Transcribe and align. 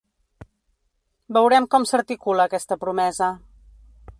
Veurem 1.37 1.67
com 1.75 1.87
s’articula 1.91 2.49
aquesta 2.51 2.79
promesa. 2.85 3.29